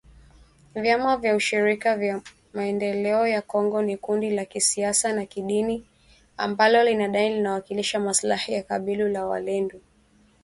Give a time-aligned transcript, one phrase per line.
[0.75, 2.21] Vyama vya ushirika ya
[2.53, 5.85] maendeleo ya Kongo ni kundi la kisiasa na kidini
[6.37, 9.81] ambalo linadai linawakilisha maslahi ya kabila la walendu